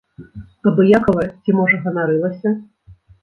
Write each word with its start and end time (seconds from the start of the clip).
Абыякава 0.71 1.25
ці, 1.41 1.55
можа, 1.59 1.77
ганарылася? 1.85 2.55